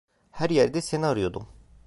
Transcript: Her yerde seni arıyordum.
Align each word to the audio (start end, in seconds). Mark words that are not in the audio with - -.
Her 0.31 0.49
yerde 0.49 0.81
seni 0.81 1.05
arıyordum. 1.05 1.47